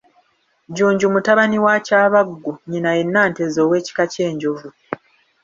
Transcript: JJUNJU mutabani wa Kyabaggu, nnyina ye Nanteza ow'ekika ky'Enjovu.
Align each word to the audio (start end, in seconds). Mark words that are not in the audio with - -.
JJUNJU 0.73 1.07
mutabani 1.13 1.57
wa 1.65 1.75
Kyabaggu, 1.85 2.53
nnyina 2.59 2.89
ye 2.97 3.03
Nanteza 3.05 3.59
ow'ekika 3.65 4.03
ky'Enjovu. 4.13 4.69